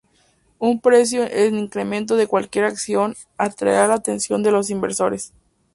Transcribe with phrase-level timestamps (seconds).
[0.57, 5.31] Un precio en incremento de cualquier acción atraerá la atención de los inversores.